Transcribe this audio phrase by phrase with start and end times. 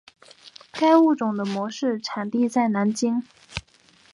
[0.71, 3.21] 该物种的模式产地在南京。